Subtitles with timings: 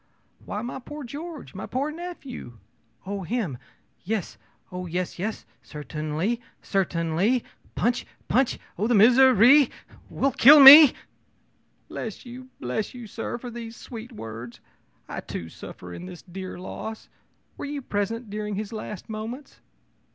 [0.43, 1.53] ō'Why, my poor George!
[1.53, 2.57] my poor nephew!'
[3.05, 3.59] ō'Oh him!
[4.03, 4.39] Yes
[4.71, 5.45] oh, yes, yes.
[5.61, 7.43] Certainly certainly.
[7.75, 9.69] Punch punch oh, this misery
[10.09, 10.93] will kill me!'
[11.87, 12.49] ō'Bless you!
[12.59, 14.59] bless you, sir, for these sweet words!
[15.07, 17.07] I, too, suffer in this dear loss.
[17.55, 19.61] Were you present during his last moments?'